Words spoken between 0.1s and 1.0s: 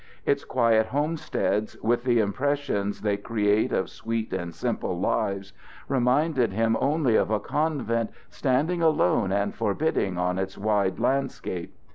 Its quiet